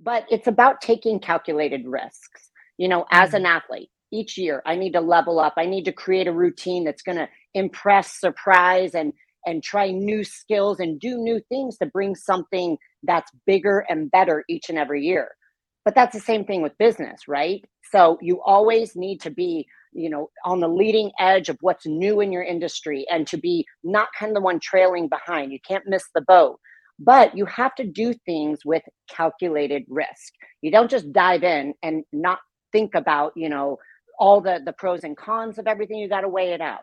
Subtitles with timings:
[0.00, 2.50] but it's about taking calculated risks.
[2.78, 3.56] You know, as an mm-hmm.
[3.56, 5.54] athlete, each year I need to level up.
[5.56, 9.12] I need to create a routine that's going to impress, surprise, and
[9.46, 14.44] and try new skills and do new things to bring something that's bigger and better
[14.48, 15.36] each and every year.
[15.84, 17.64] But that's the same thing with business, right?
[17.92, 22.20] So you always need to be, you know, on the leading edge of what's new
[22.20, 25.52] in your industry and to be not kind of the one trailing behind.
[25.52, 26.58] You can't miss the boat.
[26.98, 30.32] But you have to do things with calculated risk.
[30.62, 32.38] You don't just dive in and not
[32.72, 33.78] think about, you know,
[34.18, 35.98] all the the pros and cons of everything.
[35.98, 36.80] You got to weigh it out.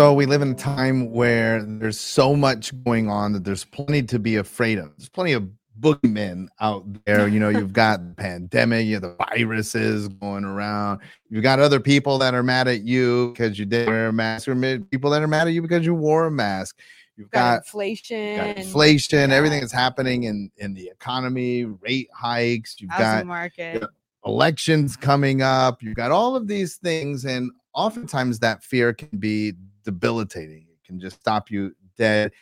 [0.00, 4.02] So we live in a time where there's so much going on that there's plenty
[4.04, 4.90] to be afraid of.
[4.96, 5.46] There's plenty of
[5.78, 7.28] boogeymen out there.
[7.28, 11.00] You know, you've got the pandemic, you have the viruses going around.
[11.28, 14.48] You've got other people that are mad at you because you didn't wear a mask,
[14.48, 14.54] or
[14.90, 16.78] people that are mad at you because you wore a mask.
[17.18, 19.36] You've got, got inflation, got inflation, yeah.
[19.36, 22.76] everything that's happening in in the economy, rate hikes.
[22.78, 23.84] You've Housing got market.
[24.24, 25.82] elections coming up.
[25.82, 29.52] You've got all of these things, and oftentimes that fear can be
[29.84, 30.66] debilitating.
[30.70, 32.32] It can just stop you dead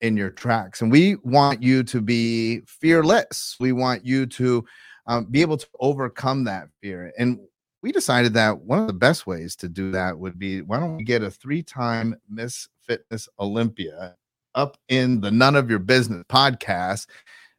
[0.00, 0.80] in your tracks.
[0.80, 3.56] And we want you to be fearless.
[3.58, 4.64] We want you to
[5.06, 7.12] um, be able to overcome that fear.
[7.18, 7.40] And
[7.82, 10.96] we decided that one of the best ways to do that would be why don't
[10.96, 14.16] we get a three time Miss Fitness Olympia
[14.54, 17.06] up in the None of Your Business podcast?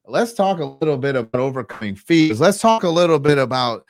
[0.06, 2.40] Let's talk a little bit about overcoming fears.
[2.40, 3.86] Let's talk a little bit about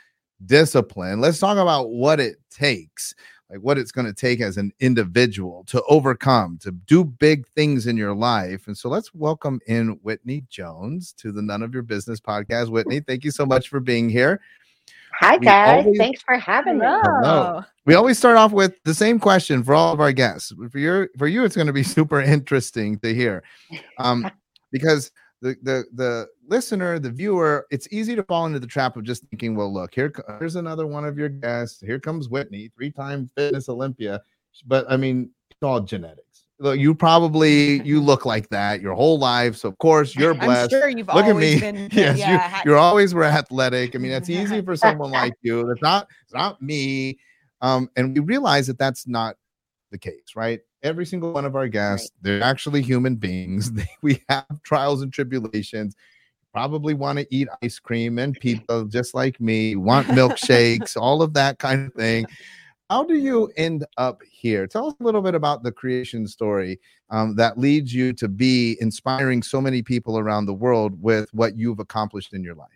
[0.45, 1.22] discipline.
[1.22, 3.13] Let's talk about what it takes
[3.50, 7.88] like what it's going to take as an individual to overcome, to do big things
[7.88, 8.67] in your life.
[8.67, 12.69] And so let's welcome in Whitney Jones to the None of Your Business podcast.
[12.69, 14.40] Whitney, thank you so much for being here.
[15.19, 15.85] Hi, guys.
[15.85, 16.85] Always, Thanks for having me.
[16.85, 17.63] Hello.
[17.85, 20.53] We always start off with the same question for all of our guests.
[20.72, 23.44] For your for you, it's going to be super interesting to hear,
[23.97, 24.29] um,
[24.72, 29.03] because the the the listener, the viewer, it's easy to fall into the trap of
[29.03, 31.81] just thinking, well, look, here here's another one of your guests.
[31.81, 34.22] Here comes Whitney, three-time fitness Olympia.
[34.66, 36.44] But I mean, it's all genetics.
[36.61, 40.73] You probably you look like that your whole life, so of course you're blessed.
[40.73, 41.59] I'm sure you've look at me.
[41.59, 43.95] Been, yes, yeah, you, are always were athletic.
[43.95, 45.66] I mean, that's easy for someone like you.
[45.66, 47.19] That's not it's not me.
[47.61, 49.35] Um, and we realize that that's not
[49.91, 50.59] the case, right?
[50.84, 52.23] Every single one of our guests, right.
[52.23, 53.72] they're actually human beings.
[53.79, 55.95] They, we have trials and tribulations.
[56.53, 61.34] Probably want to eat ice cream and pizza just like me, want milkshakes, all of
[61.35, 62.25] that kind of thing.
[62.89, 64.66] How do you end up here?
[64.66, 66.79] Tell us a little bit about the creation story
[67.12, 71.56] um, that leads you to be inspiring so many people around the world with what
[71.56, 72.69] you've accomplished in your life.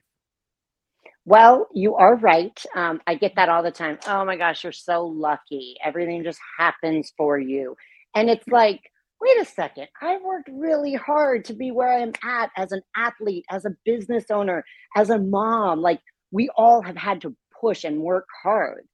[1.26, 2.64] Well, you are right.
[2.76, 3.98] Um, I get that all the time.
[4.08, 5.78] Oh my gosh, you're so lucky.
[5.84, 7.76] Everything just happens for you.
[8.16, 8.82] And it's like,
[9.22, 13.46] wait a second, I've worked really hard to be where I'm at as an athlete,
[13.50, 14.64] as a business owner,
[14.96, 15.82] as a mom.
[15.82, 16.00] Like,
[16.32, 18.86] we all have had to push and work hard.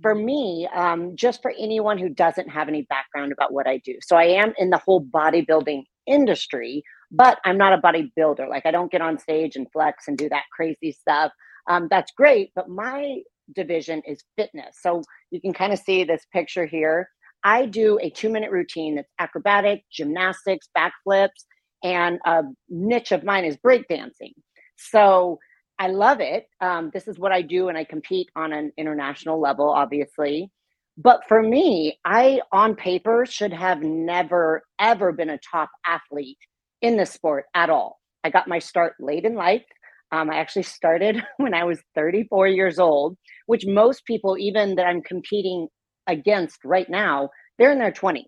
[0.00, 0.24] For mm-hmm.
[0.24, 3.96] me, um, just for anyone who doesn't have any background about what I do.
[4.02, 8.48] So, I am in the whole bodybuilding industry, but I'm not a bodybuilder.
[8.48, 11.32] Like, I don't get on stage and flex and do that crazy stuff.
[11.68, 13.18] Um, that's great, but my
[13.54, 14.78] division is fitness.
[14.80, 17.08] So, you can kind of see this picture here.
[17.44, 21.44] I do a two minute routine that's acrobatic, gymnastics, backflips,
[21.82, 24.32] and a niche of mine is breakdancing.
[24.76, 25.38] So
[25.78, 26.46] I love it.
[26.60, 30.50] Um, this is what I do, and I compete on an international level, obviously.
[30.96, 36.38] But for me, I, on paper, should have never, ever been a top athlete
[36.82, 37.98] in the sport at all.
[38.22, 39.64] I got my start late in life.
[40.12, 43.16] Um, I actually started when I was 34 years old,
[43.46, 45.68] which most people, even that I'm competing
[46.06, 48.24] against right now, they're in their 20s.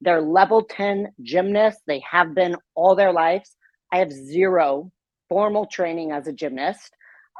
[0.00, 1.82] They're level 10 gymnasts.
[1.86, 3.56] They have been all their lives.
[3.92, 4.90] I have zero
[5.28, 6.90] formal training as a gymnast.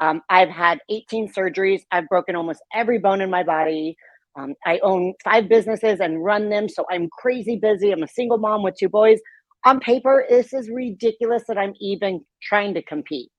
[0.01, 1.83] Um, I've had 18 surgeries.
[1.93, 3.97] I've broken almost every bone in my body.
[4.37, 6.69] Um, I own five businesses and run them.
[6.69, 7.93] So I'm crazy busy.
[7.93, 9.21] I'm a single mom with two boys.
[9.65, 13.31] On paper, this is ridiculous that I'm even trying to compete,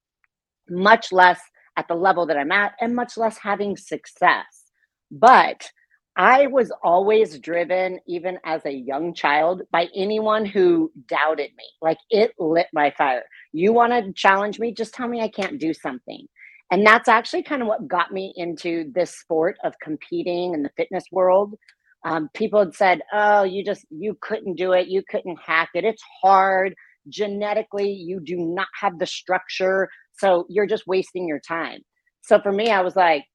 [0.69, 1.39] much less
[1.77, 4.45] at the level that I'm at, and much less having success.
[5.11, 5.69] But
[6.17, 11.65] I was always driven, even as a young child, by anyone who doubted me.
[11.81, 13.23] Like it lit my fire.
[13.51, 14.73] You want to challenge me?
[14.73, 16.25] Just tell me I can't do something.
[16.71, 20.71] And that's actually kind of what got me into this sport of competing in the
[20.77, 21.55] fitness world.
[22.05, 24.87] Um, people had said, "Oh, you just you couldn't do it.
[24.87, 25.83] You couldn't hack it.
[25.85, 26.75] It's hard
[27.09, 27.91] genetically.
[27.91, 31.81] You do not have the structure, so you're just wasting your time."
[32.21, 33.25] So for me, I was like,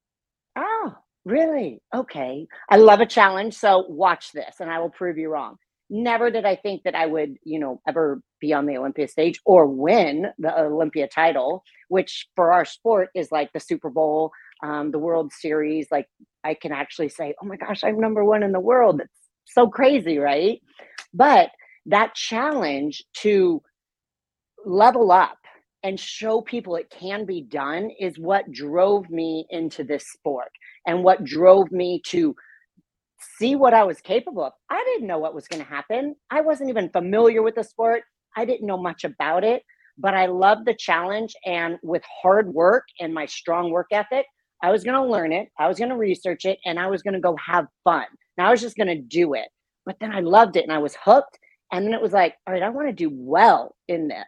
[0.57, 0.95] "Oh,
[1.25, 1.81] really?
[1.95, 2.47] Okay.
[2.71, 3.55] I love a challenge.
[3.55, 5.57] So watch this, and I will prove you wrong."
[5.91, 9.41] Never did I think that I would, you know, ever be on the Olympia stage
[9.45, 14.31] or win the Olympia title, which for our sport is like the Super Bowl,
[14.63, 15.89] um, the World Series.
[15.91, 16.07] Like
[16.45, 19.01] I can actually say, oh my gosh, I'm number one in the world.
[19.01, 19.11] That's
[19.47, 20.61] so crazy, right?
[21.13, 21.51] But
[21.87, 23.61] that challenge to
[24.65, 25.39] level up
[25.83, 30.51] and show people it can be done is what drove me into this sport
[30.87, 32.35] and what drove me to
[33.39, 34.53] see what I was capable of.
[34.71, 36.15] I didn't know what was going to happen.
[36.31, 38.03] I wasn't even familiar with the sport.
[38.37, 39.63] I didn't know much about it,
[39.99, 41.35] but I loved the challenge.
[41.45, 44.27] And with hard work and my strong work ethic,
[44.63, 47.03] I was going to learn it, I was going to research it, and I was
[47.03, 48.05] going to go have fun.
[48.37, 49.49] Now I was just going to do it.
[49.87, 51.39] But then I loved it and I was hooked.
[51.73, 54.27] And then it was like, all right, I want to do well in this.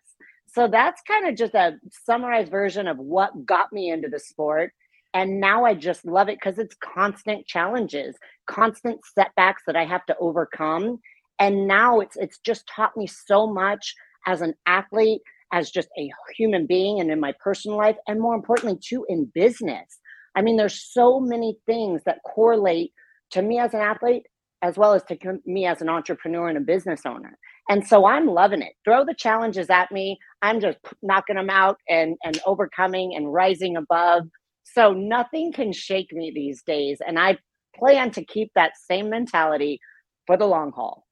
[0.54, 4.72] So that's kind of just a summarized version of what got me into the sport.
[5.14, 8.16] And now I just love it because it's constant challenges,
[8.46, 10.98] constant setbacks that I have to overcome.
[11.38, 13.94] And now it's it's just taught me so much
[14.26, 15.22] as an athlete,
[15.52, 19.30] as just a human being and in my personal life, and more importantly, too, in
[19.34, 19.98] business.
[20.34, 22.92] I mean, there's so many things that correlate
[23.32, 24.24] to me as an athlete
[24.62, 27.36] as well as to me as an entrepreneur and a business owner.
[27.68, 28.72] And so I'm loving it.
[28.84, 30.18] Throw the challenges at me.
[30.42, 34.24] I'm just knocking them out and and overcoming and rising above.
[34.64, 37.38] So nothing can shake me these days and I
[37.74, 39.80] plan to keep that same mentality
[40.26, 41.06] for the long haul.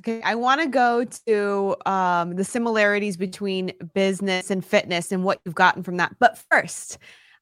[0.00, 5.40] Okay, I want to go to um, the similarities between business and fitness and what
[5.44, 6.14] you've gotten from that.
[6.20, 6.98] But first,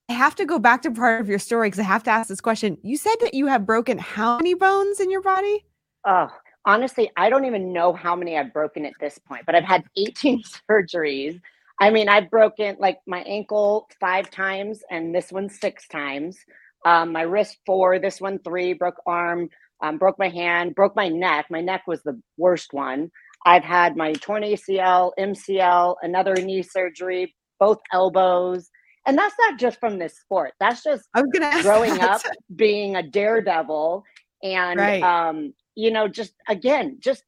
[0.09, 2.29] I have to go back to part of your story because I have to ask
[2.29, 2.79] this question.
[2.83, 5.67] You said that you have broken how many bones in your body?
[6.07, 6.29] Oh,
[6.67, 9.85] honestly, I don't even know how many I've broken at this point, but I've had
[9.97, 11.41] 18 surgeries.
[11.81, 16.39] I mean, I've broken like my ankle five times and this one six times.
[16.85, 19.49] Um, my wrist four, this one three, broke arm,
[19.83, 21.47] um, broke my hand, broke my neck.
[21.51, 23.11] My neck was the worst one.
[23.45, 28.71] I've had my torn ACL, MCL, another knee surgery, both elbows
[29.07, 32.25] and that's not just from this sport that's just I was gonna growing that.
[32.27, 34.05] up being a daredevil
[34.43, 35.03] and right.
[35.03, 37.25] um you know just again just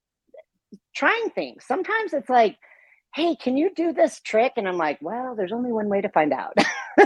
[0.97, 1.65] trying things.
[1.67, 2.57] Sometimes it's like
[3.15, 4.55] hey can you do this trick?
[4.57, 6.55] And i'm like well there's only one way to find out.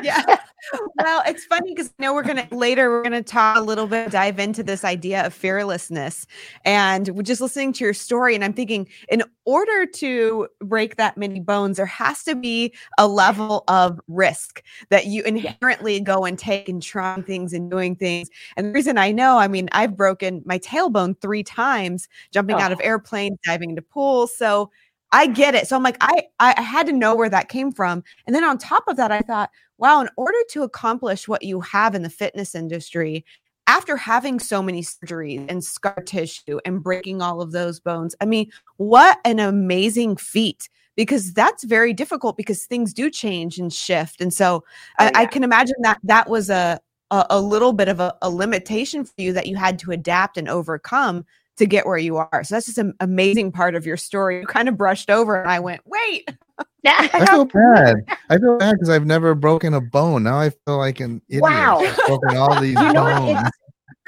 [0.02, 0.22] Yeah
[0.98, 4.10] well, it's funny because I know we're gonna later we're gonna talk a little bit,
[4.10, 6.26] dive into this idea of fearlessness.
[6.64, 11.16] And we're just listening to your story, and I'm thinking, in order to break that
[11.16, 16.38] many bones, there has to be a level of risk that you inherently go and
[16.38, 18.28] take in trying things and doing things.
[18.56, 22.60] And the reason I know, I mean, I've broken my tailbone three times jumping oh.
[22.60, 22.86] out of oh.
[22.86, 24.36] airplanes, diving into pools.
[24.36, 24.70] So
[25.12, 25.68] I get it.
[25.68, 28.02] So I'm like, I I had to know where that came from.
[28.26, 29.50] And then on top of that, I thought,
[29.82, 33.24] wow, in order to accomplish what you have in the fitness industry,
[33.66, 38.26] after having so many surgeries and scar tissue and breaking all of those bones, I
[38.26, 44.20] mean, what an amazing feat because that's very difficult because things do change and shift.
[44.20, 44.62] And so
[45.00, 45.22] oh, I.
[45.22, 46.78] I, can imagine that that was a,
[47.10, 50.36] a, a little bit of a, a limitation for you that you had to adapt
[50.36, 51.24] and overcome
[51.62, 52.42] to get where you are.
[52.42, 54.40] So that's just an amazing part of your story.
[54.40, 56.28] You kind of brushed over and I went, wait.
[56.86, 57.96] I feel bad.
[58.28, 60.24] I feel bad because I've never broken a bone.
[60.24, 61.42] Now I feel like an idiot.
[61.42, 61.80] Wow.
[62.08, 63.48] broken all these you know, bones.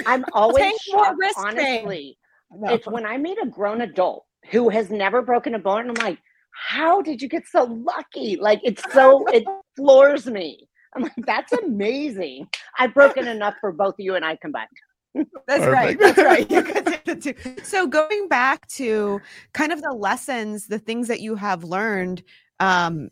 [0.06, 2.18] I'm always shocked, honestly.
[2.64, 5.88] It's when I meet a grown adult who has never broken a bone.
[5.88, 6.18] I'm like,
[6.50, 8.36] how did you get so lucky?
[8.36, 9.44] Like it's so it
[9.76, 10.68] floors me.
[10.96, 12.48] I'm like, that's amazing.
[12.78, 14.68] I've broken enough for both of you and I combined.
[15.46, 15.98] That's right.
[15.98, 17.64] That's right.
[17.66, 19.20] so going back to
[19.52, 22.22] kind of the lessons, the things that you have learned
[22.60, 23.10] um,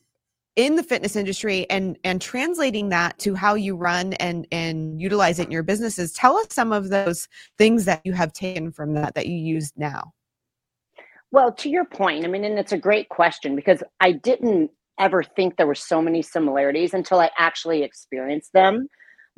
[0.57, 5.39] in the fitness industry and and translating that to how you run and and utilize
[5.39, 8.93] it in your businesses tell us some of those things that you have taken from
[8.93, 10.13] that that you use now.
[11.31, 15.23] Well to your point i mean and it's a great question because i didn't ever
[15.23, 18.89] think there were so many similarities until i actually experienced them.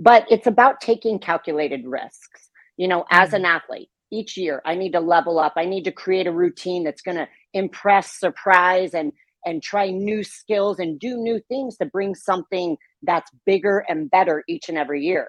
[0.00, 2.43] But it's about taking calculated risks
[2.76, 3.36] you know as mm-hmm.
[3.36, 5.54] an athlete each year i need to level up.
[5.56, 9.12] I need to create a routine that's going to impress surprise and
[9.46, 14.42] and try new skills and do new things to bring something that's bigger and better
[14.48, 15.28] each and every year.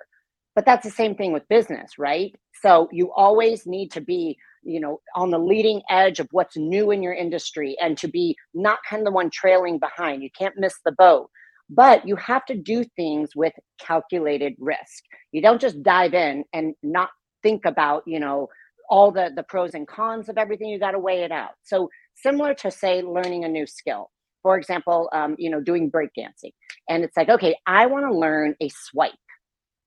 [0.55, 2.33] But that's the same thing with business right?
[2.61, 6.91] So you always need to be you know on the leading edge of what's new
[6.91, 10.23] in your industry and to be not kind of the one trailing behind.
[10.23, 11.29] You can't miss the boat.
[11.67, 15.03] But you have to do things with calculated risk.
[15.31, 17.09] You don't just dive in and not
[17.45, 18.49] think about, you know,
[18.89, 20.69] all the the pros and cons of everything.
[20.69, 21.51] You got to weigh it out.
[21.63, 24.09] So similar to say learning a new skill.
[24.41, 26.53] For example, um, you know, doing breakdancing,
[26.89, 29.13] and it's like, okay, I want to learn a swipe.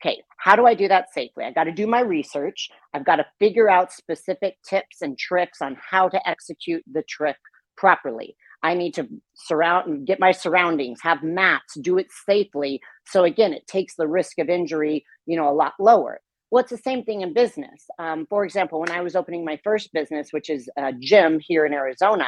[0.00, 1.44] Okay, how do I do that safely?
[1.44, 2.68] I got to do my research.
[2.94, 7.36] I've got to figure out specific tips and tricks on how to execute the trick
[7.76, 8.36] properly.
[8.62, 12.80] I need to surround and get my surroundings, have mats, do it safely.
[13.06, 16.20] So again, it takes the risk of injury, you know, a lot lower.
[16.50, 17.86] Well, it's the same thing in business.
[17.98, 21.66] Um, for example, when I was opening my first business, which is a gym here
[21.66, 22.26] in Arizona,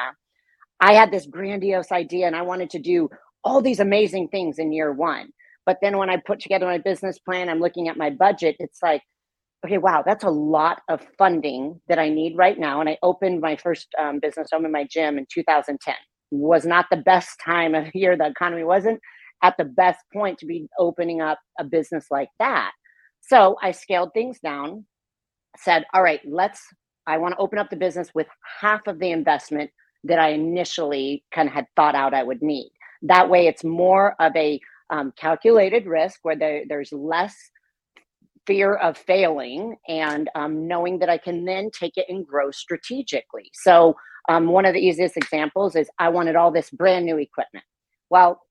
[0.80, 3.10] I had this grandiose idea and I wanted to do
[3.44, 5.30] all these amazing things in year one.
[5.66, 8.80] But then when I put together my business plan, I'm looking at my budget, it's
[8.82, 9.02] like,
[9.66, 12.80] okay, wow, that's a lot of funding that I need right now.
[12.80, 15.94] And I opened my first um, business in my gym in 2010.
[16.32, 18.16] Was not the best time of year.
[18.16, 19.00] The economy wasn't
[19.42, 22.72] at the best point to be opening up a business like that.
[23.20, 24.86] So I scaled things down,
[25.56, 26.60] said, all right, let's,
[27.06, 28.26] I want to open up the business with
[28.60, 29.70] half of the investment
[30.04, 32.70] that I initially kind of had thought out I would need.
[33.02, 34.60] That way, it's more of a
[34.90, 37.34] um, calculated risk where there, there's less
[38.46, 43.50] fear of failing and um, knowing that I can then take it and grow strategically.
[43.52, 43.96] So,
[44.28, 47.64] um, one of the easiest examples is I wanted all this brand new equipment.
[48.10, 48.42] Well,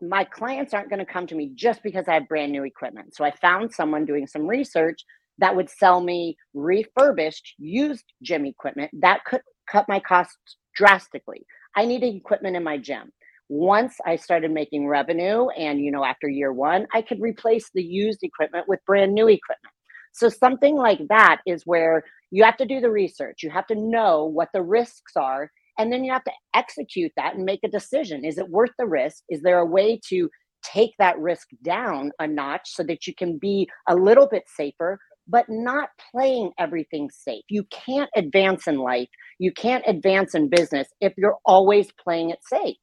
[0.00, 3.14] my clients aren't going to come to me just because I have brand new equipment.
[3.14, 5.04] So, I found someone doing some research
[5.38, 11.44] that would sell me refurbished used gym equipment that could cut my costs drastically.
[11.76, 13.12] I needed equipment in my gym
[13.48, 17.82] once I started making revenue and, you know, after year one, I could replace the
[17.82, 19.72] used equipment with brand new equipment.
[20.12, 23.42] So something like that is where you have to do the research.
[23.42, 25.50] You have to know what the risks are.
[25.78, 28.24] And then you have to execute that and make a decision.
[28.24, 29.22] Is it worth the risk?
[29.28, 30.28] Is there a way to
[30.62, 34.98] take that risk down a notch so that you can be a little bit safer,
[35.28, 37.44] but not playing everything safe?
[37.48, 39.08] You can't advance in life.
[39.38, 42.76] You can't advance in business if you're always playing it safe.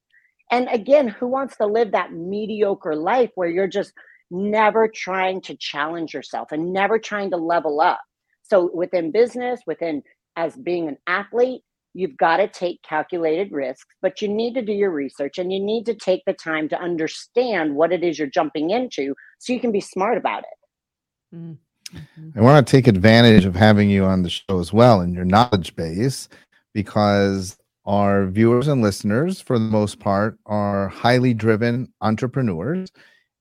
[0.51, 3.91] And again, who wants to live that mediocre life where you're just
[4.29, 8.01] never trying to challenge yourself and never trying to level up?
[8.43, 10.03] So within business, within
[10.35, 11.61] as being an athlete,
[11.93, 15.59] you've got to take calculated risks, but you need to do your research and you
[15.59, 19.59] need to take the time to understand what it is you're jumping into so you
[19.59, 21.35] can be smart about it.
[21.35, 22.29] Mm-hmm.
[22.35, 25.25] I want to take advantage of having you on the show as well and your
[25.25, 26.27] knowledge base
[26.73, 32.91] because our viewers and listeners, for the most part, are highly driven entrepreneurs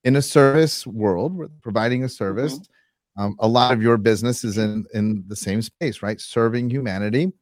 [0.04, 2.58] in a service world, providing a service.
[2.58, 3.22] Mm-hmm.
[3.22, 6.20] Um, a lot of your business is in in the same space, right?
[6.20, 7.32] Serving humanity.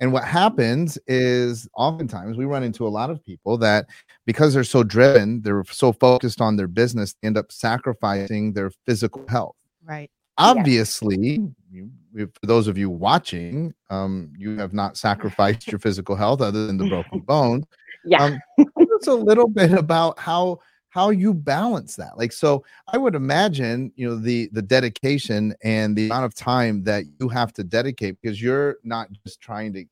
[0.00, 3.86] And what happens is oftentimes we run into a lot of people that
[4.26, 9.24] because they're so driven, they're so focused on their business, end up sacrificing their physical
[9.28, 9.56] health.
[9.84, 10.10] Right.
[10.36, 16.40] Obviously, you, for those of you watching, um, you have not sacrificed your physical health
[16.40, 17.64] other than the broken bone.
[18.04, 18.24] Yeah.
[18.24, 18.38] Um,
[18.76, 20.58] it's a little bit about how
[20.94, 22.16] how you balance that.
[22.16, 26.84] Like, so I would imagine, you know, the the dedication and the amount of time
[26.84, 29.84] that you have to dedicate because you're not just trying to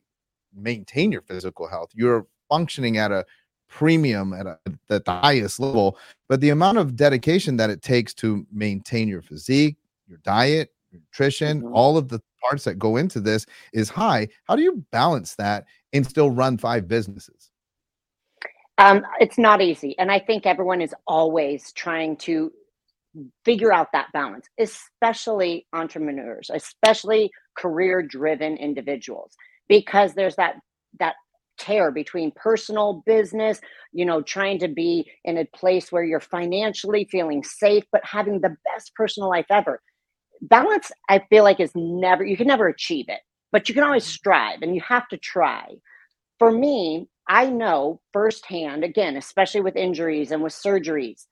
[0.55, 1.91] maintain your physical health.
[1.93, 3.27] You're functioning at a
[3.69, 4.57] premium at, a,
[4.91, 9.23] at the highest level, but the amount of dedication that it takes to maintain your
[9.23, 11.75] physique, your diet, your nutrition, mm-hmm.
[11.75, 14.29] all of the parts that go into this is high.
[14.45, 17.52] How do you balance that and still run five businesses?
[18.79, 19.97] Um, it's not easy.
[19.99, 22.51] And I think everyone is always trying to
[23.45, 29.35] figure out that balance, especially entrepreneurs, especially career driven individuals,
[29.69, 30.57] because there's that,
[30.99, 31.15] that
[31.59, 33.61] tear between personal business
[33.93, 38.41] you know trying to be in a place where you're financially feeling safe but having
[38.41, 39.81] the best personal life ever
[40.41, 43.21] balance i feel like is never you can never achieve it
[43.53, 44.13] but you can always mm-hmm.
[44.13, 45.67] strive and you have to try
[46.39, 51.27] for me i know firsthand again especially with injuries and with surgeries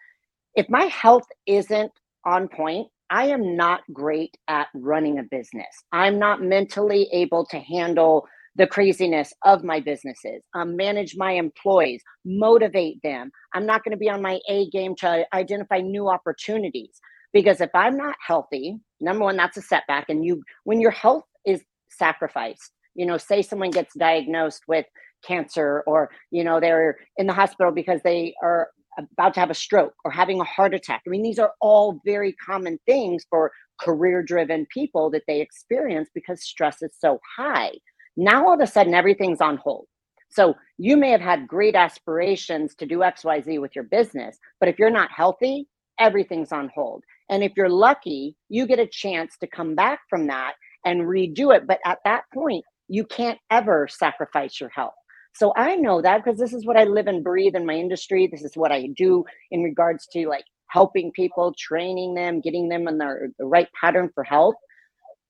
[0.56, 1.92] if my health isn't
[2.26, 5.66] on point i am not great at running a business.
[5.92, 8.26] I'm not mentally able to handle
[8.56, 13.30] the craziness of my businesses, um, manage my employees, motivate them.
[13.54, 17.00] I'm not going to be on my A game to identify new opportunities
[17.32, 20.06] because if i'm not healthy number one that's a setback.
[20.10, 24.86] And you when your health is sacrificed you know say someone gets diagnosed with
[25.26, 28.68] cancer or you know they're in the hospital because they are
[29.12, 32.00] about to have a stroke or having a heart attack i mean these are all
[32.04, 37.72] very common things for career driven people that they experience because stress is so high
[38.16, 39.86] now all of a sudden everything's on hold
[40.30, 44.78] So you may have had great aspirations to do XYZ with your business, but if
[44.78, 45.68] you're not healthy,
[46.00, 47.04] everything's on hold.
[47.30, 51.54] And if you're lucky, you get a chance to come back from that and redo
[51.56, 51.66] it.
[51.66, 54.94] But at that point, you can't ever sacrifice your health.
[55.34, 58.28] So I know that because this is what I live and breathe in my industry.
[58.30, 62.88] This is what I do in regards to like helping people, training them, getting them
[62.88, 64.54] in the, the right pattern for health.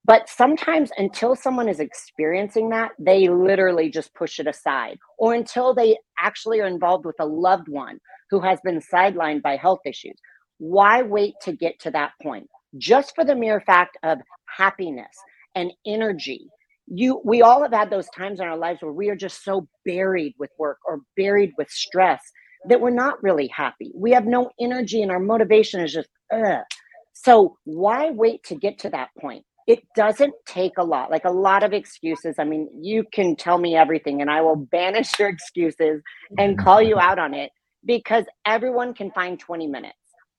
[0.04, 5.74] But sometimes until someone is experiencing that, they literally just push it aside, or until
[5.74, 7.98] they actually are involved with a loved one
[8.30, 10.18] who has been sidelined by health issues.
[10.58, 12.48] Why wait to get to that point?
[12.78, 14.18] Just for the mere fact of
[14.56, 15.16] happiness
[15.54, 16.48] and energy.
[16.92, 19.68] You, we all have had those times in our lives where we are just so
[19.84, 22.20] buried with work or buried with stress
[22.68, 23.92] that we're not really happy.
[23.94, 26.64] We have no energy and our motivation is just, ugh.
[27.12, 29.44] So why wait to get to that point?
[29.66, 32.36] It doesn't take a lot, like a lot of excuses.
[32.38, 36.02] I mean, you can tell me everything and I will banish your excuses
[36.38, 36.64] and mm-hmm.
[36.64, 37.52] call you out on it
[37.84, 39.96] because everyone can find 20 minutes.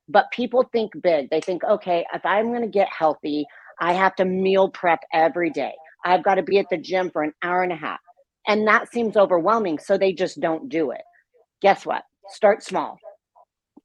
[0.09, 1.29] But people think big.
[1.29, 3.45] They think, okay, if I'm going to get healthy,
[3.79, 5.73] I have to meal prep every day.
[6.05, 7.99] I've got to be at the gym for an hour and a half.
[8.47, 9.79] And that seems overwhelming.
[9.79, 11.01] So they just don't do it.
[11.61, 12.03] Guess what?
[12.29, 12.97] Start small.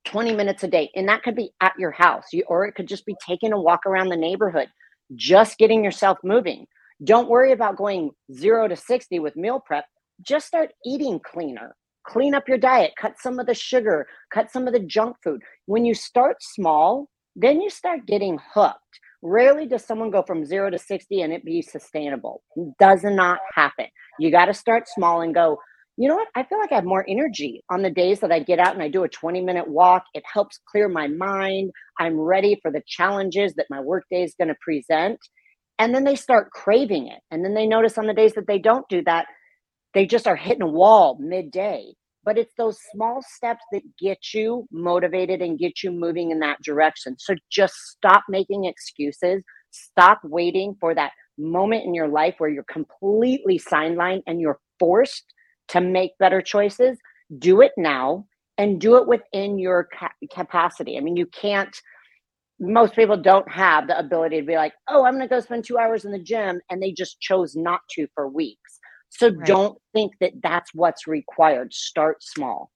[0.06, 0.90] 20 minutes a day.
[0.94, 3.60] And that could be at your house, you, or it could just be taking a
[3.60, 4.68] walk around the neighborhood,
[5.14, 6.66] just getting yourself moving.
[7.04, 9.84] Don't worry about going zero to 60 with meal prep.
[10.22, 11.74] Just start eating cleaner.
[12.06, 15.42] Clean up your diet, cut some of the sugar, cut some of the junk food.
[15.66, 19.00] When you start small, then you start getting hooked.
[19.22, 22.42] Rarely does someone go from zero to 60 and it be sustainable.
[22.78, 23.86] Does not happen.
[24.18, 25.58] You got to start small and go,
[25.96, 26.28] you know what?
[26.34, 28.82] I feel like I have more energy on the days that I get out and
[28.82, 30.04] I do a 20 minute walk.
[30.12, 31.70] It helps clear my mind.
[31.98, 35.18] I'm ready for the challenges that my workday is going to present.
[35.78, 37.20] And then they start craving it.
[37.30, 39.26] And then they notice on the days that they don't do that,
[39.94, 41.94] they just are hitting a wall midday.
[42.26, 46.58] But it's those small steps that get you motivated and get you moving in that
[46.62, 47.16] direction.
[47.18, 49.42] So just stop making excuses.
[49.70, 55.32] Stop waiting for that moment in your life where you're completely sidelined and you're forced
[55.68, 56.98] to make better choices,
[57.38, 58.26] do it now
[58.58, 60.96] and do it within your ca- capacity.
[60.96, 61.76] I mean, you can't,
[62.58, 65.64] most people don't have the ability to be like, oh, I'm going to go spend
[65.64, 68.65] two hours in the gym, and they just chose not to for weeks.
[69.18, 69.46] So right.
[69.46, 71.72] don't think that that's what's required.
[71.72, 72.70] Start small.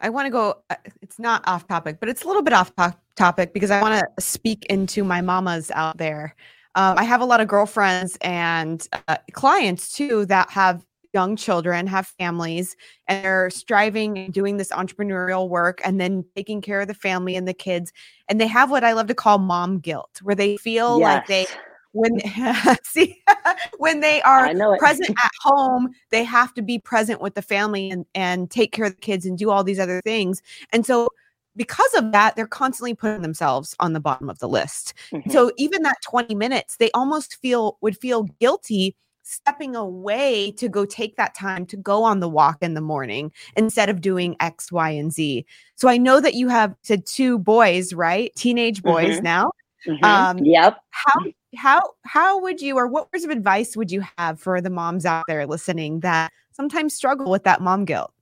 [0.00, 2.72] I want to go, uh, it's not off topic, but it's a little bit off
[3.16, 6.34] topic because I want to speak into my mamas out there.
[6.74, 11.86] Um, I have a lot of girlfriends and uh, clients too that have young children,
[11.88, 12.76] have families,
[13.08, 17.36] and they're striving and doing this entrepreneurial work and then taking care of the family
[17.36, 17.92] and the kids.
[18.28, 21.04] And they have what I love to call mom guilt, where they feel yes.
[21.04, 21.46] like they
[21.92, 22.20] when
[22.84, 23.22] see
[23.78, 28.06] when they are present at home they have to be present with the family and
[28.14, 31.08] and take care of the kids and do all these other things and so
[31.56, 35.30] because of that they're constantly putting themselves on the bottom of the list mm-hmm.
[35.30, 40.84] so even that 20 minutes they almost feel would feel guilty stepping away to go
[40.84, 44.72] take that time to go on the walk in the morning instead of doing X,
[44.72, 45.46] Y, and Z.
[45.76, 48.34] So I know that you have said two boys, right?
[48.34, 49.24] Teenage boys mm-hmm.
[49.24, 49.52] now.
[49.86, 50.04] Mm-hmm.
[50.04, 50.78] Um, yep.
[50.90, 51.20] How
[51.56, 55.04] how how would you or what words of advice would you have for the moms
[55.04, 58.12] out there listening that sometimes struggle with that mom guilt?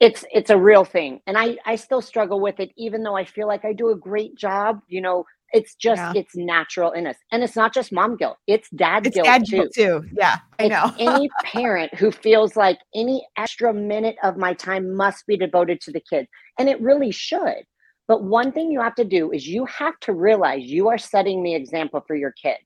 [0.00, 3.24] It's it's a real thing, and I I still struggle with it, even though I
[3.24, 4.80] feel like I do a great job.
[4.88, 6.12] You know, it's just yeah.
[6.16, 9.44] it's natural in us, and it's not just mom guilt; it's dad it's guilt dad
[9.46, 9.56] too.
[9.56, 10.04] Guilt too.
[10.12, 10.92] Yeah, I know.
[10.98, 15.92] any parent who feels like any extra minute of my time must be devoted to
[15.92, 17.64] the kids, and it really should.
[18.06, 21.42] But one thing you have to do is you have to realize you are setting
[21.42, 22.64] the example for your kids.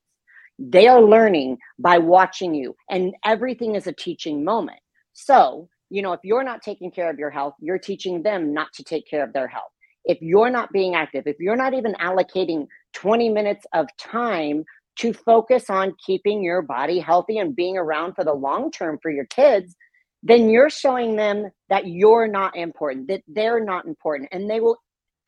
[0.57, 4.79] They are learning by watching you, and everything is a teaching moment.
[5.13, 8.73] So, you know, if you're not taking care of your health, you're teaching them not
[8.73, 9.71] to take care of their health
[10.05, 14.63] if you're not being active, if you're not even allocating 20 minutes of time
[14.97, 19.11] to focus on keeping your body healthy and being around for the long term for
[19.11, 19.75] your kids,
[20.23, 24.77] then you're showing them that you're not important, that they're not important, and they will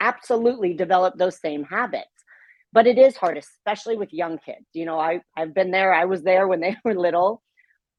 [0.02, 2.10] absolutely develop those same habits.
[2.74, 4.66] But it is hard, especially with young kids.
[4.74, 7.42] You know, I, I've been there, I was there when they were little.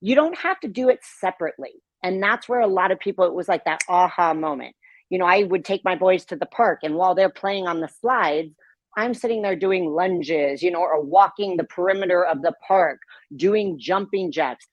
[0.03, 1.83] You don't have to do it separately.
[2.03, 4.75] And that's where a lot of people, it was like that aha moment
[5.13, 7.81] you know, I would take my boys to the park, and while they're playing on
[7.81, 8.55] the slides,
[8.97, 12.99] I'm sitting there doing lunges, you know, or walking the perimeter of the park,
[13.37, 14.65] doing jumping jacks.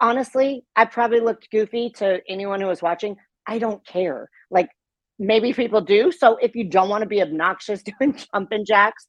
[0.00, 3.16] Honestly, I probably looked goofy to anyone who was watching.
[3.46, 4.30] I don't care.
[4.50, 4.70] Like
[5.18, 6.12] maybe people do.
[6.12, 9.06] So if you don't want to be obnoxious doing jumping jacks,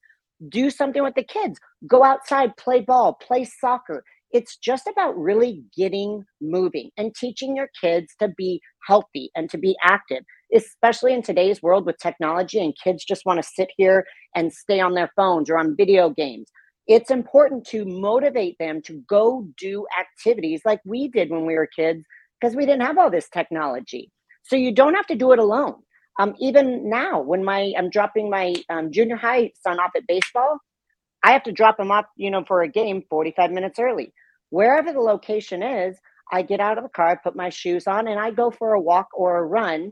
[0.50, 1.60] do something with the kids.
[1.88, 7.70] Go outside, play ball, play soccer, It's just about really getting moving and teaching your
[7.80, 12.76] kids to be healthy and to be active, especially in today's world with technology and
[12.84, 16.52] kids just want to sit here and stay on their phones or on video games.
[16.88, 21.68] It's important to motivate them to go do activities like we did when we were
[21.74, 22.04] kids
[22.40, 24.12] because we didn't have all this technology.
[24.44, 25.82] So you don't have to do it alone.
[26.20, 30.60] Um, even now, when my I'm dropping my um, junior high son off at baseball,
[31.24, 34.14] I have to drop him off, you know, for a game 45 minutes early.
[34.50, 35.98] Wherever the location is,
[36.32, 38.80] I get out of the car, put my shoes on, and I go for a
[38.80, 39.92] walk or a run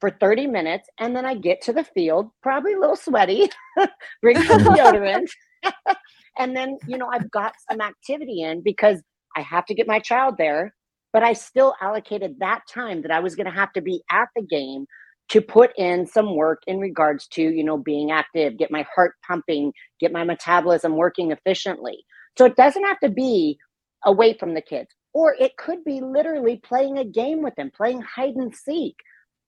[0.00, 0.88] for 30 minutes.
[0.98, 3.48] And then I get to the field, probably a little sweaty,
[4.22, 5.28] bring some deodorant.
[6.38, 9.02] and then, you know, I've got some activity in because
[9.36, 10.74] I have to get my child there
[11.12, 14.28] but I still allocated that time that I was going to have to be at
[14.34, 14.86] the game
[15.30, 19.14] to put in some work in regards to, you know, being active, get my heart
[19.26, 22.04] pumping, get my metabolism working efficiently.
[22.36, 23.58] So it doesn't have to be
[24.04, 28.02] away from the kids, or it could be literally playing a game with them, playing
[28.02, 28.96] hide and seek.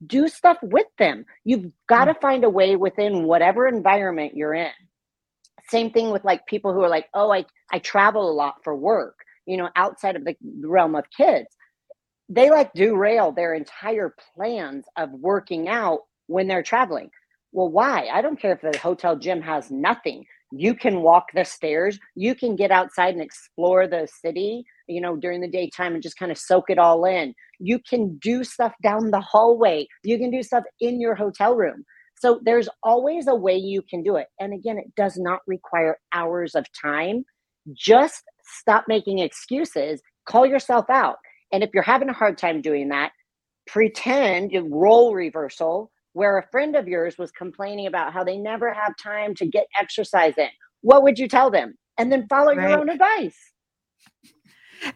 [0.07, 1.25] Do stuff with them.
[1.45, 2.21] You've got to mm.
[2.21, 4.73] find a way within whatever environment you're in.
[5.71, 8.77] Same thing with like people who are like, oh, I, I travel a lot for
[8.77, 11.49] work you know, outside of the realm of kids.
[12.29, 17.11] They like derail their entire plans of working out when they're traveling.
[17.53, 18.09] Well, why?
[18.13, 20.25] I don't care if the hotel gym has nothing.
[20.51, 25.17] You can walk the stairs, you can get outside and explore the city, you know,
[25.17, 27.35] during the daytime and just kind of soak it all in.
[27.59, 31.85] You can do stuff down the hallway, you can do stuff in your hotel room.
[32.17, 34.29] So there's always a way you can do it.
[34.39, 37.25] And again, it does not require hours of time.
[37.73, 38.23] Just
[38.61, 41.17] stop making excuses, call yourself out.
[41.53, 43.13] And if you're having a hard time doing that,
[43.67, 48.95] pretend role reversal where a friend of yours was complaining about how they never have
[49.03, 50.49] time to get exercise in.
[50.83, 51.75] What would you tell them?
[51.99, 52.71] And then follow right.
[52.71, 53.39] your own advice.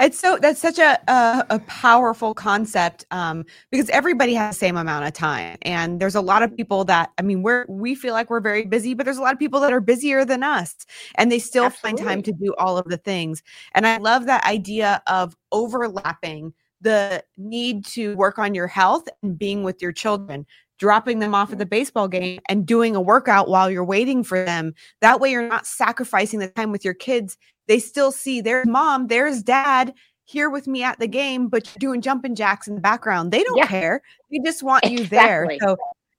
[0.01, 4.77] It's so that's such a a, a powerful concept um, because everybody has the same
[4.77, 8.15] amount of time, and there's a lot of people that I mean we're we feel
[8.15, 10.75] like we're very busy, but there's a lot of people that are busier than us,
[11.17, 12.05] and they still Absolutely.
[12.05, 13.43] find time to do all of the things.
[13.75, 19.39] And I love that idea of overlapping the need to work on your health and
[19.39, 20.47] being with your children
[20.79, 24.45] dropping them off at the baseball game and doing a workout while you're waiting for
[24.45, 24.75] them.
[25.01, 27.37] That way, you're not sacrificing the time with your kids
[27.69, 31.79] they still see there's mom, there's dad here with me at the game, but you're
[31.79, 33.31] doing jumping jacks in the background.
[33.31, 33.67] They don't yeah.
[33.67, 34.03] care.
[34.31, 35.59] They just want you exactly.
[35.61, 35.69] there.
[35.69, 35.77] So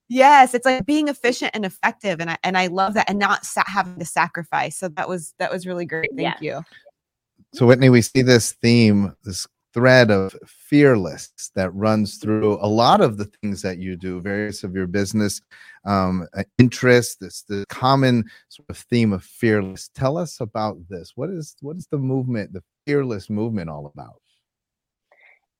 [0.08, 3.46] yes, it's like being efficient and effective, and I and I love that, and not
[3.46, 4.78] sa- having to sacrifice.
[4.78, 6.10] So that was that was really great.
[6.16, 6.58] Thank yeah.
[6.58, 6.64] you.
[7.54, 13.02] So Whitney, we see this theme, this thread of fearless that runs through a lot
[13.02, 15.42] of the things that you do, various of your business
[15.86, 17.16] um, uh, interests.
[17.16, 19.90] This the common sort of theme of fearless.
[19.94, 21.14] Tell us about this.
[21.16, 24.22] What is what is the movement, the fearless movement, all about?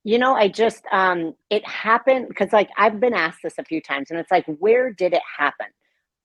[0.02, 3.80] You know, I just um, it happened because like I've been asked this a few
[3.80, 5.66] times, and it's like, where did it happen?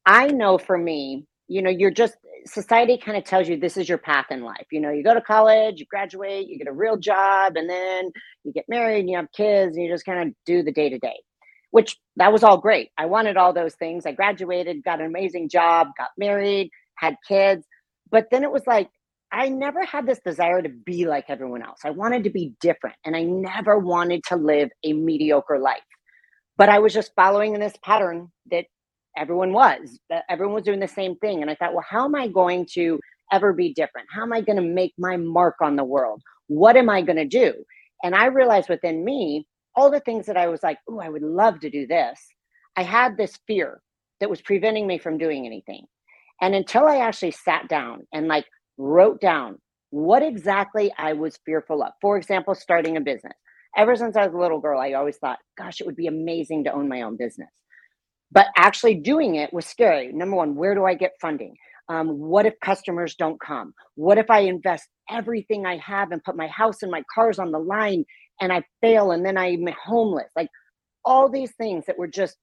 [0.05, 3.89] I know for me, you know, you're just society kind of tells you this is
[3.89, 4.67] your path in life.
[4.71, 8.11] You know, you go to college, you graduate, you get a real job, and then
[8.43, 10.89] you get married and you have kids and you just kind of do the day
[10.89, 11.19] to day,
[11.71, 12.89] which that was all great.
[12.97, 14.05] I wanted all those things.
[14.05, 17.65] I graduated, got an amazing job, got married, had kids.
[18.11, 18.89] But then it was like,
[19.31, 21.79] I never had this desire to be like everyone else.
[21.83, 25.81] I wanted to be different and I never wanted to live a mediocre life.
[26.57, 28.65] But I was just following in this pattern that
[29.17, 29.99] everyone was
[30.29, 31.41] everyone was doing the same thing.
[31.41, 32.99] And i thought well how am i going to
[33.31, 34.07] ever be different?
[34.11, 36.21] How am i going to make my mark on the world?
[36.47, 37.53] What am i going to do?
[38.03, 41.23] And i realized within me all the things that i was like oh i would
[41.23, 42.19] love to do this
[42.77, 43.81] i had this fear
[44.19, 45.85] that was preventing me from doing anything.
[46.41, 48.45] And until i actually sat down and like
[48.77, 49.59] wrote down
[49.91, 53.33] what exactly i was fearful of for example starting a business.
[53.77, 56.63] Ever since i was a little girl i always thought gosh it would be amazing
[56.65, 57.49] to own my own business
[58.35, 60.11] but actually doing it was scary.
[60.11, 61.55] Number one, where do I get funding?
[61.87, 63.73] Um, what if customers don't come?
[63.95, 67.51] What if I invest everything I have and put my house and my cars on
[67.51, 68.03] the line
[68.41, 70.31] and I fail and then I'm homeless?
[70.35, 70.49] Like
[71.05, 72.35] all these things that were just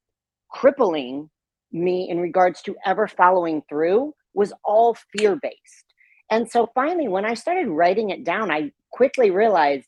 [0.51, 1.29] crippling
[1.73, 5.95] me in regards to ever following through was all fear based.
[6.31, 9.87] And so finally, when I started writing it down, I quickly realized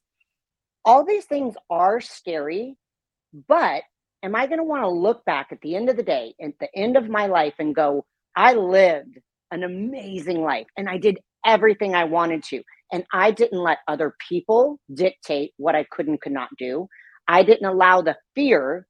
[0.84, 2.76] all these things are scary,
[3.48, 3.84] but
[4.24, 6.54] am I going to want to look back at the end of the day, at
[6.60, 8.06] the end of my life, and go,
[8.37, 9.20] I lived
[9.52, 12.62] an amazing life and I did everything I wanted to.
[12.92, 16.88] And I didn't let other people dictate what I could and could not do.
[17.28, 18.88] I didn't allow the fear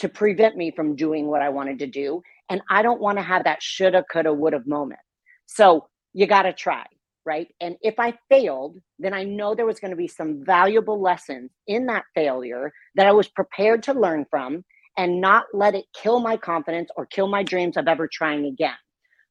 [0.00, 2.22] to prevent me from doing what I wanted to do.
[2.50, 5.00] And I don't want to have that shoulda, coulda, woulda moment.
[5.46, 6.86] So you got to try.
[7.26, 7.48] right?
[7.60, 11.52] And if I failed, then I know there was going to be some valuable lessons
[11.68, 14.64] in that failure that I was prepared to learn from
[14.96, 18.74] and not let it kill my confidence or kill my dreams of ever trying again.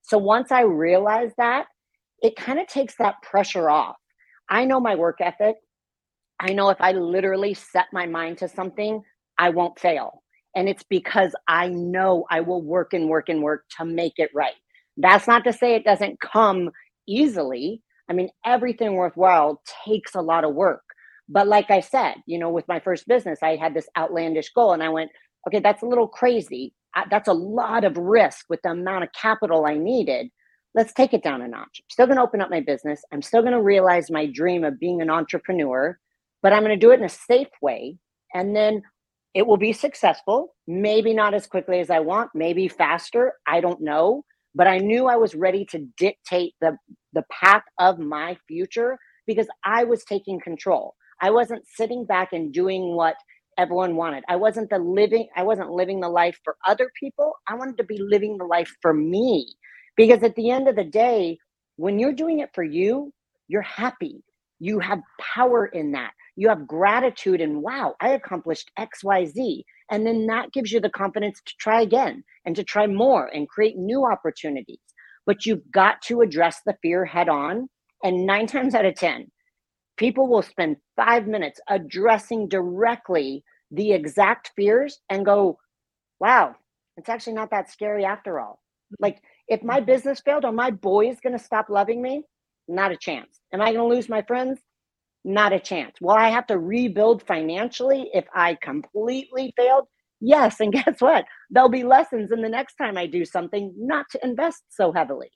[0.02, 1.68] So once I realized that,
[2.22, 3.96] it kind of takes that pressure off.
[4.50, 5.56] I know my work ethic.
[6.40, 9.02] I know if I literally set my mind to something,
[9.38, 10.22] I won't fail.
[10.56, 14.30] And it's because I know I will work and work and work to make it
[14.34, 14.54] right.
[14.98, 16.70] That's not to say it doesn't come
[17.08, 17.82] easily.
[18.10, 20.84] I mean, everything worthwhile takes a lot of work.
[21.28, 24.74] But like I said, you know, with my first business, I had this outlandish goal
[24.74, 25.12] and I went,
[25.48, 26.74] okay, that's a little crazy.
[27.10, 30.30] That's a lot of risk with the amount of capital I needed.
[30.74, 31.80] Let's take it down a notch.
[31.80, 33.02] I'm still going to open up my business.
[33.14, 35.98] I'm still going to realize my dream of being an entrepreneur,
[36.42, 37.98] but I'm going to do it in a safe way.
[38.34, 38.82] And then
[39.34, 43.34] it will be successful, maybe not as quickly as I want, maybe faster.
[43.48, 44.24] I don't know.
[44.54, 46.78] But I knew I was ready to dictate the,
[47.12, 50.96] the path of my future because I was taking control.
[51.22, 53.16] I wasn't sitting back and doing what
[53.58, 54.24] everyone wanted.
[54.28, 57.34] I wasn't the living, I wasn't living the life for other people.
[57.48, 59.56] I wanted to be living the life for me.
[59.98, 61.38] Because at the end of the day,
[61.78, 63.14] when you're doing it for you,
[63.48, 64.24] you're happy.
[64.60, 65.00] You have
[65.36, 69.64] power in that you have gratitude and wow, I accomplished XYZ.
[69.92, 73.48] And then that gives you the confidence to try again and to try more and
[73.48, 74.80] create new opportunities.
[75.26, 77.70] But you've got to address the fear head on.
[78.04, 79.32] And nine times out of 10,
[79.98, 85.58] people will spend five minutes addressing directly the exact fears and go,
[86.20, 86.56] wow,
[86.98, 88.60] it's actually not that scary after all.
[88.94, 89.04] Mm-hmm.
[89.04, 89.86] Like, if my mm-hmm.
[89.86, 92.24] business failed, are my boys going to stop loving me?
[92.68, 93.40] Not a chance.
[93.54, 94.60] Am I going to lose my friends?
[95.24, 95.96] Not a chance.
[96.02, 99.88] Will I have to rebuild financially if I completely failed?
[100.22, 100.60] Yes.
[100.60, 101.26] And guess what?
[101.50, 105.32] There'll be lessons in the next time I do something not to invest so heavily.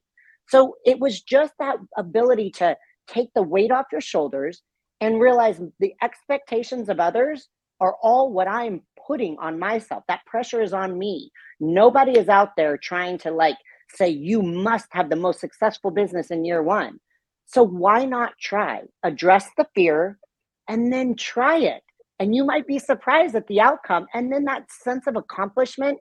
[0.47, 2.75] So it was just that ability to
[3.09, 4.61] take the weight off your shoulders
[5.01, 10.03] and realize the expectations of others are all what I'm putting on myself.
[10.07, 11.31] That pressure is on me.
[11.59, 13.57] Nobody is out there trying to like
[13.95, 16.99] say, you must have the most successful business in year one.
[17.45, 18.81] So why not try?
[19.03, 20.19] Address the fear
[20.67, 21.81] and then try it.
[22.19, 24.05] And you might be surprised at the outcome.
[24.13, 25.97] And then that sense of accomplishment,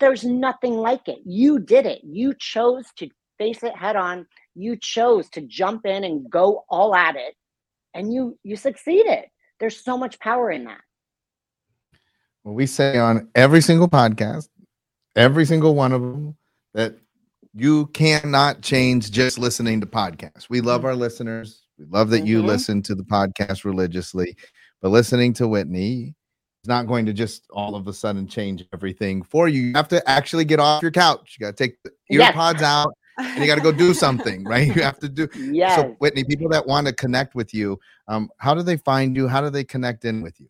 [0.00, 1.18] there's nothing like it.
[1.24, 2.02] You did it.
[2.04, 4.26] You chose to face it head on.
[4.54, 7.34] You chose to jump in and go all at it.
[7.94, 9.24] And you you succeeded.
[9.60, 10.80] There's so much power in that.
[12.42, 14.48] Well, we say on every single podcast,
[15.14, 16.36] every single one of them,
[16.74, 16.96] that
[17.54, 20.48] you cannot change just listening to podcasts.
[20.48, 21.62] We love our listeners.
[21.78, 22.26] We love that mm-hmm.
[22.26, 24.36] you listen to the podcast religiously,
[24.80, 26.14] but listening to Whitney
[26.64, 29.62] is not going to just all of a sudden change everything for you.
[29.62, 31.36] You have to actually get off your couch.
[31.38, 32.62] You got to take the earpods yes.
[32.62, 34.74] out and you got to go do something, right?
[34.74, 35.28] You have to do.
[35.36, 35.76] Yes.
[35.76, 39.28] So, Whitney, people that want to connect with you, um, how do they find you?
[39.28, 40.48] How do they connect in with you?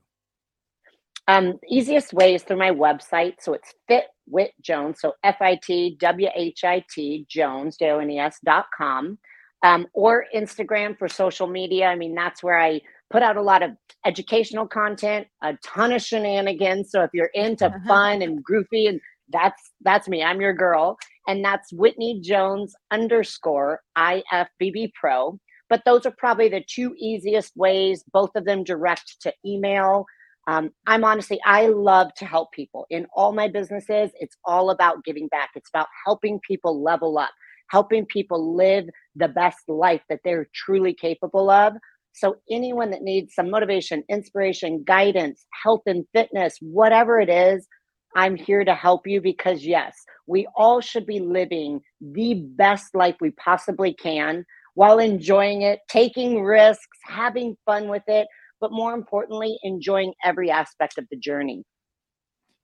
[1.28, 3.36] Um, easiest way is through my website.
[3.40, 5.00] So it's Fitwhit Jones.
[5.00, 8.66] So F I T W H I T Jones, J O N E S dot
[8.76, 9.18] com.
[9.64, 11.86] Um, or Instagram for social media.
[11.86, 13.70] I mean, that's where I put out a lot of
[14.04, 16.90] educational content, a ton of shenanigans.
[16.90, 17.78] So if you're into uh-huh.
[17.86, 20.24] fun and goofy, and that's that's me.
[20.24, 25.38] I'm your girl, and that's Whitney Jones underscore IFBB Pro.
[25.68, 28.04] But those are probably the two easiest ways.
[28.12, 30.04] Both of them direct to email.
[30.48, 34.10] Um, I'm honestly, I love to help people in all my businesses.
[34.14, 35.50] It's all about giving back.
[35.54, 37.30] It's about helping people level up,
[37.70, 41.74] helping people live the best life that they're truly capable of.
[42.14, 47.66] So, anyone that needs some motivation, inspiration, guidance, health and fitness, whatever it is,
[48.14, 49.96] I'm here to help you because, yes,
[50.26, 54.44] we all should be living the best life we possibly can
[54.74, 58.26] while enjoying it, taking risks, having fun with it,
[58.60, 61.64] but more importantly, enjoying every aspect of the journey.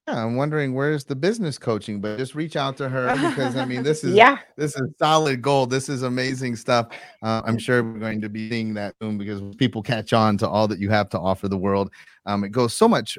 [0.06, 3.66] Yeah, I'm wondering where's the business coaching, but just reach out to her because I
[3.66, 5.68] mean this is yeah this is solid gold.
[5.68, 6.86] This is amazing stuff.
[7.22, 10.48] Uh, I'm sure we're going to be seeing that soon because people catch on to
[10.48, 11.90] all that you have to offer the world.
[12.24, 13.18] Um, it goes so much,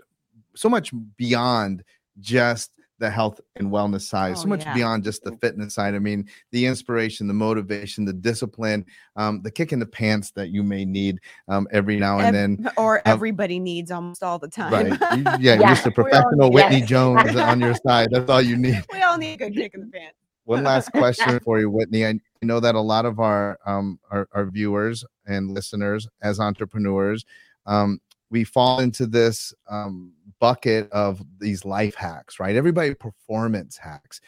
[0.55, 1.83] so much beyond
[2.19, 4.73] just the health and wellness side, oh, so much yeah.
[4.73, 5.95] beyond just the fitness side.
[5.95, 10.49] I mean, the inspiration, the motivation, the discipline, um, the kick in the pants that
[10.49, 14.49] you may need um, every now and then, or um, everybody needs almost all the
[14.49, 14.71] time.
[14.71, 14.87] Right?
[15.39, 15.73] yeah, yeah.
[15.73, 16.89] just a professional all, Whitney yes.
[16.89, 18.09] Jones on your side.
[18.11, 18.83] That's all you need.
[18.91, 20.17] We all need a good kick in the pants.
[20.43, 22.05] One last question for you, Whitney.
[22.05, 27.23] I know that a lot of our um, our, our viewers and listeners, as entrepreneurs,
[27.65, 28.01] um,
[28.31, 32.55] we fall into this um, bucket of these life hacks, right?
[32.55, 34.21] Everybody performance hacks.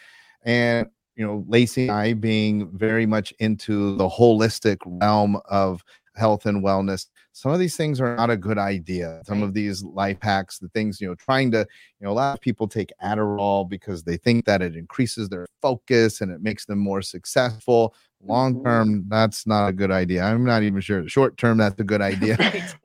[0.44, 5.84] And you know, Lacey and I being very much into the holistic realm of
[6.16, 9.22] health and wellness, some of these things are not a good idea.
[9.26, 12.34] Some of these life hacks, the things, you know, trying to, you know, a lot
[12.36, 16.66] of people take Adderall because they think that it increases their focus and it makes
[16.66, 17.94] them more successful.
[18.24, 18.64] Long Mhm.
[18.64, 20.24] term, that's not a good idea.
[20.24, 21.08] I'm not even sure.
[21.08, 22.02] Short term, that's a good
[22.36, 22.36] idea.
[22.38, 22.76] Right.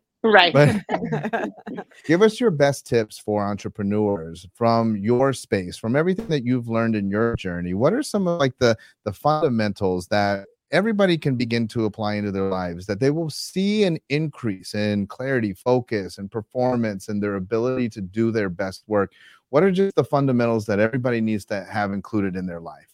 [0.52, 0.82] But
[2.04, 6.96] give us your best tips for entrepreneurs from your space, from everything that you've learned
[6.96, 7.74] in your journey.
[7.74, 12.32] What are some of like the the fundamentals that everybody can begin to apply into
[12.32, 17.36] their lives that they will see an increase in clarity, focus, and performance and their
[17.36, 19.12] ability to do their best work?
[19.50, 22.88] What are just the fundamentals that everybody needs to have included in their life?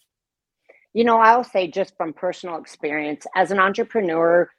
[0.92, 4.50] You know, I'll say just from personal experience, as an entrepreneur,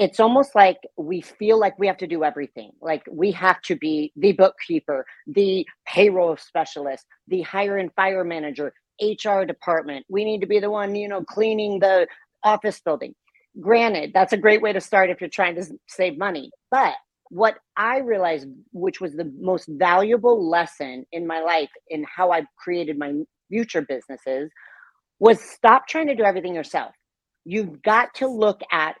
[0.00, 2.72] it's almost like we feel like we have to do everything.
[2.80, 8.72] Like we have to be the bookkeeper, the payroll specialist, the hire and fire manager,
[9.02, 10.06] HR department.
[10.08, 12.06] We need to be the one, you know, cleaning the
[12.42, 13.14] office building.
[13.60, 16.50] Granted, that's a great way to start if you're trying to save money.
[16.70, 16.94] But
[17.28, 22.46] what I realized, which was the most valuable lesson in my life in how I've
[22.56, 23.12] created my
[23.50, 24.50] future businesses,
[25.18, 26.94] was stop trying to do everything yourself.
[27.44, 28.96] You've got to look at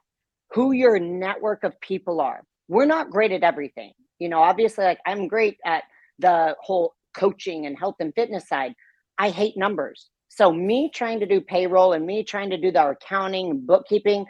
[0.52, 2.42] who your network of people are.
[2.68, 3.92] We're not great at everything.
[4.18, 5.84] You know, obviously, like I'm great at
[6.18, 8.74] the whole coaching and health and fitness side.
[9.18, 10.10] I hate numbers.
[10.28, 14.26] So, me trying to do payroll and me trying to do the accounting and bookkeeping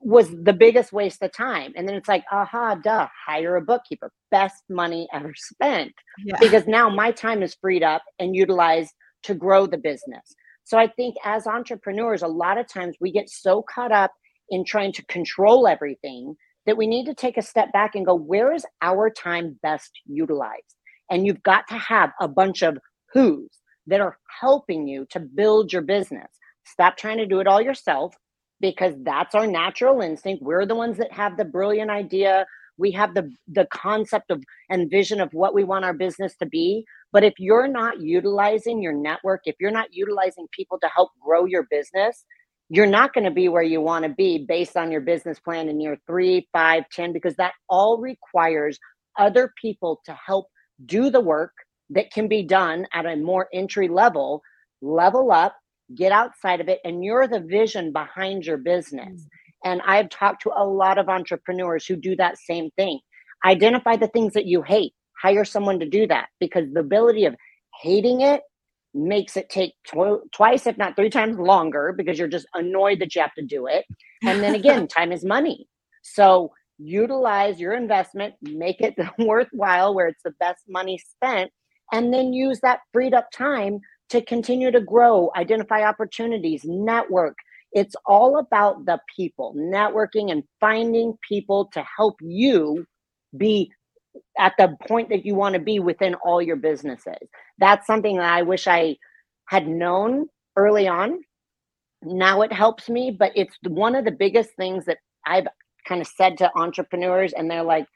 [0.00, 1.72] was the biggest waste of time.
[1.76, 4.12] And then it's like, aha, duh, hire a bookkeeper.
[4.30, 5.92] Best money ever spent
[6.24, 6.36] yeah.
[6.40, 8.92] because now my time is freed up and utilized
[9.24, 10.34] to grow the business.
[10.64, 14.12] So I think as entrepreneurs, a lot of times we get so caught up
[14.50, 18.14] in trying to control everything that we need to take a step back and go,
[18.14, 20.74] where is our time best utilized?
[21.10, 22.78] And you've got to have a bunch of
[23.12, 23.48] who's
[23.86, 26.28] that are helping you to build your business.
[26.64, 28.14] Stop trying to do it all yourself
[28.60, 30.42] because that's our natural instinct.
[30.42, 32.46] We're the ones that have the brilliant idea.
[32.78, 36.46] We have the the concept of and vision of what we want our business to
[36.46, 36.84] be.
[37.12, 41.44] But if you're not utilizing your network, if you're not utilizing people to help grow
[41.44, 42.24] your business,
[42.68, 45.68] you're not going to be where you want to be based on your business plan
[45.68, 48.78] in year three, five, ten, because that all requires
[49.18, 50.48] other people to help
[50.84, 51.52] do the work
[51.90, 54.42] that can be done at a more entry level,
[54.82, 55.56] level up,
[55.94, 59.22] get outside of it, and you're the vision behind your business.
[59.22, 59.26] Mm.
[59.64, 63.00] And I've talked to a lot of entrepreneurs who do that same thing.
[63.44, 67.36] Identify the things that you hate, hire someone to do that because the ability of
[67.82, 68.42] hating it
[68.96, 73.14] makes it take tw- twice, if not three times longer because you're just annoyed that
[73.14, 73.84] you have to do it.
[74.24, 75.68] And then again, time is money.
[76.02, 81.50] So utilize your investment, make it worthwhile where it's the best money spent,
[81.92, 87.36] and then use that freed up time to continue to grow, identify opportunities, network.
[87.72, 92.86] It's all about the people, networking and finding people to help you
[93.36, 93.72] be
[94.38, 97.28] at the point that you want to be within all your businesses.
[97.58, 98.96] That's something that I wish I
[99.48, 101.20] had known early on.
[102.02, 105.48] Now it helps me, but it's one of the biggest things that I've
[105.88, 107.86] kind of said to entrepreneurs, and they're like,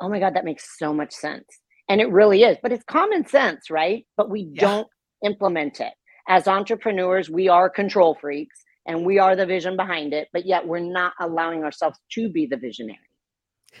[0.00, 1.46] oh my God, that makes so much sense.
[1.88, 4.06] And it really is, but it's common sense, right?
[4.18, 4.60] But we Yeah.
[4.60, 4.88] don't
[5.24, 5.94] implement it.
[6.28, 10.66] As entrepreneurs, we are control freaks and we are the vision behind it, but yet
[10.66, 12.98] we're not allowing ourselves to be the visionary.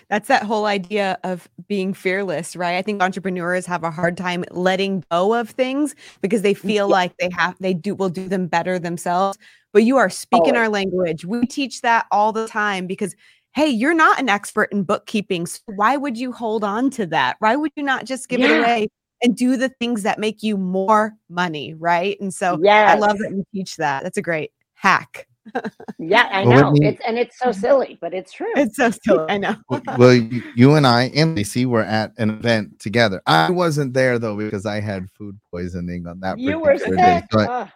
[0.08, 2.76] That's that whole idea of being fearless, right?
[2.76, 6.92] I think entrepreneurs have a hard time letting go of things because they feel Yeah.
[6.94, 9.38] like they have they do will do them better themselves.
[9.72, 11.24] But you are speaking our language.
[11.24, 13.14] We teach that all the time because
[13.52, 15.44] hey, you're not an expert in bookkeeping.
[15.46, 17.34] So why would you hold on to that?
[17.40, 18.88] Why would you not just give it away
[19.22, 22.16] and do the things that make you more money, right?
[22.20, 22.90] And so yes.
[22.90, 24.04] I love that you teach that.
[24.04, 25.26] That's a great hack.
[25.98, 26.70] Yeah, I Well, know.
[26.72, 28.52] Whitney- It's and it's so silly, but it's true.
[28.56, 29.26] It's so silly.
[29.28, 29.56] I know.
[29.68, 33.22] well, well, you, you and I and Lacey were at an event together.
[33.26, 37.20] I wasn't there though because I had food poisoning on that you were particular day.
[37.20, 37.32] sick.
[37.32, 37.72] So I-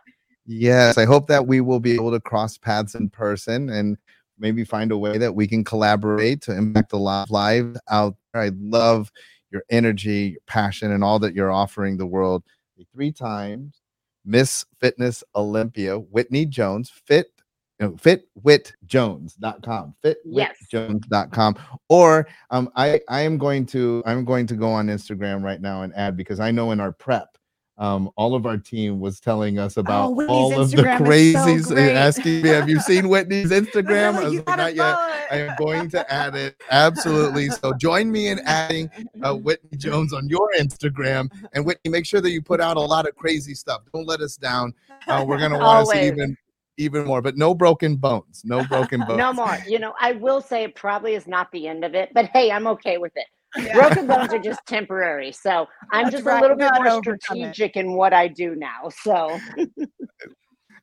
[0.47, 3.97] yes, I hope that we will be able to cross paths in person and
[4.39, 8.17] maybe find a way that we can collaborate to impact a lot of lives out
[8.33, 8.43] there.
[8.43, 9.11] I love
[9.51, 12.43] your energy, your passion, and all that you're offering the world.
[12.93, 13.81] Three times
[14.25, 17.29] Miss Fitness Olympia, Whitney Jones, fit
[17.85, 20.57] know, fitwitjones.com Yes.
[20.73, 21.57] fitwitjones.com
[21.89, 25.83] or um i i am going to i'm going to go on instagram right now
[25.83, 27.29] and add because i know in our prep
[27.77, 31.33] um all of our team was telling us about Oh, all of the Instagram is
[31.33, 31.97] so crazies and great.
[31.97, 34.15] asking me have you seen whitney's instagram?
[34.15, 34.95] I was like, not yet.
[35.33, 36.55] i am going to add it.
[36.71, 37.49] Absolutely.
[37.51, 38.89] So join me in adding
[39.25, 41.29] uh, whitney jones on your instagram.
[41.55, 43.83] And whitney make sure that you put out a lot of crazy stuff.
[43.93, 44.73] Don't let us down.
[45.09, 46.37] Uh, we're gonna want to see even
[46.77, 48.43] even more, but no broken bones.
[48.45, 49.19] No broken bones.
[49.19, 49.59] no more.
[49.67, 52.51] You know, I will say it probably is not the end of it, but hey,
[52.51, 53.27] I'm okay with it.
[53.57, 53.75] Yeah.
[53.75, 55.31] Broken bones are just temporary.
[55.31, 56.39] So I'm That's just right.
[56.39, 58.89] a little bit Gotta more strategic in what I do now.
[59.03, 59.39] So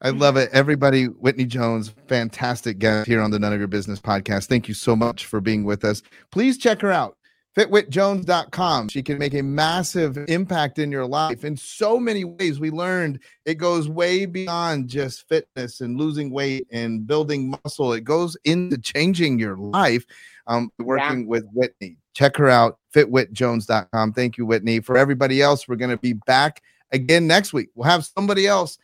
[0.01, 0.49] I love it.
[0.53, 4.47] Everybody, Whitney Jones, fantastic guest here on the None of Your Business podcast.
[4.47, 6.01] Thank you so much for being with us.
[6.31, 7.17] Please check her out.
[7.55, 8.89] fitwitjones.com.
[8.89, 12.59] She can make a massive impact in your life in so many ways.
[12.59, 17.93] We learned it goes way beyond just fitness and losing weight and building muscle.
[17.93, 20.05] It goes into changing your life.
[20.47, 21.97] Um, working with Whitney.
[22.13, 24.13] Check her out, fitwitjones.com.
[24.13, 24.79] Thank you, Whitney.
[24.79, 27.69] For everybody else, we're going to be back again next week.
[27.75, 28.77] We'll have somebody else,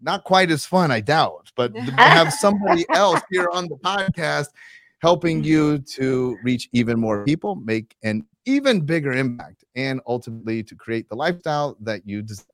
[0.00, 4.48] not quite as fun, I doubt, but we'll have somebody else here on the podcast
[5.04, 5.52] helping mm-hmm.
[5.52, 11.06] you to reach even more people, make an even bigger impact, and ultimately to create
[11.10, 12.53] the lifestyle that you desire.